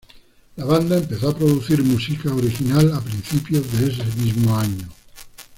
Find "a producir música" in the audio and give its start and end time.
1.29-2.33